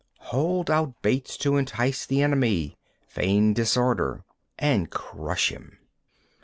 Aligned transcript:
20. 0.15 0.29
Hold 0.31 0.71
out 0.71 0.99
baits 1.03 1.37
to 1.37 1.57
entice 1.57 2.07
the 2.07 2.23
enemy. 2.23 2.75
Feign 3.05 3.53
disorder, 3.53 4.23
and 4.57 4.89
crush 4.89 5.49
him. 5.51 5.77